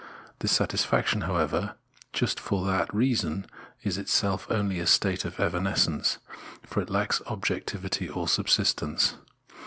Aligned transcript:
This 0.39 0.51
satisfaction, 0.51 1.21
however, 1.29 1.75
just 2.11 2.39
for 2.39 2.65
that 2.65 2.91
reason 2.91 3.45
is 3.83 3.99
itself 3.99 4.47
only 4.49 4.79
a 4.79 4.87
state 4.87 5.25
of 5.25 5.39
evanescence, 5.39 6.17
for 6.65 6.81
it 6.81 6.89
lacks 6.89 7.21
objectivity 7.27 8.09
or 8.09 8.27
subsistence. 8.27 9.13